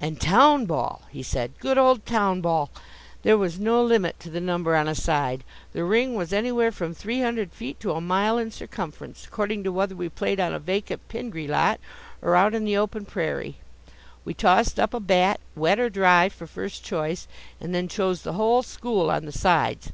[0.00, 2.70] "And town ball," he said, "good old town ball!
[3.24, 5.42] There was no limit to the number on a side.
[5.72, 9.72] The ring was anywhere from three hundred feet to a mile in circumference, according to
[9.72, 11.80] whether we played on a vacant Pingree lot
[12.20, 13.56] or out on the open prairie.
[14.24, 17.26] We tossed up a bat wet or dry for first choice,
[17.60, 19.90] and then chose the whole school on the sides.